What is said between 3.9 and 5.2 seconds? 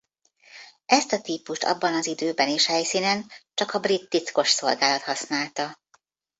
titkosszolgálat